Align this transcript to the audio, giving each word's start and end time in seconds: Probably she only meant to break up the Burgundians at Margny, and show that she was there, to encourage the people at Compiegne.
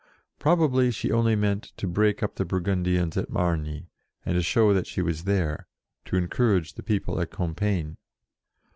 Probably 0.39 0.89
she 0.89 1.11
only 1.11 1.35
meant 1.35 1.73
to 1.77 1.85
break 1.85 2.23
up 2.23 2.33
the 2.33 2.43
Burgundians 2.43 3.17
at 3.17 3.29
Margny, 3.29 3.85
and 4.25 4.43
show 4.43 4.73
that 4.73 4.87
she 4.87 5.03
was 5.03 5.25
there, 5.25 5.67
to 6.05 6.15
encourage 6.17 6.73
the 6.73 6.81
people 6.81 7.21
at 7.21 7.29
Compiegne. 7.29 7.97